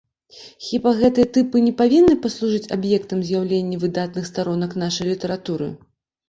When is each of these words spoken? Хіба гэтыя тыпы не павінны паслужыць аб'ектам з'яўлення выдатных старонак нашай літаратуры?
Хіба 0.67 0.93
гэтыя 1.01 1.27
тыпы 1.35 1.61
не 1.65 1.73
павінны 1.81 2.13
паслужыць 2.23 2.71
аб'ектам 2.77 3.19
з'яўлення 3.27 3.79
выдатных 3.85 4.25
старонак 4.31 4.71
нашай 4.87 5.05
літаратуры? 5.13 5.69